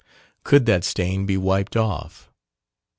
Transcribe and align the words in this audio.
Could 0.43 0.65
that 0.65 0.83
stain 0.83 1.27
be 1.27 1.37
wiped 1.37 1.77
off? 1.77 2.31